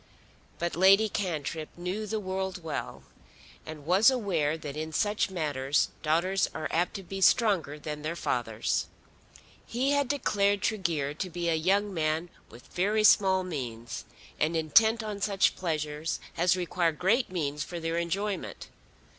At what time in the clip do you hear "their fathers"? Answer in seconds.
8.01-8.87